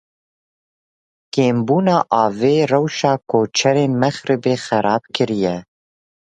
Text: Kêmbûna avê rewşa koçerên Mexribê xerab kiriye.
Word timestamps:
Kêmbûna 1.33 1.97
avê 2.23 2.55
rewşa 2.71 3.13
koçerên 3.29 3.91
Mexribê 4.01 4.55
xerab 4.65 5.03
kiriye. 5.13 5.55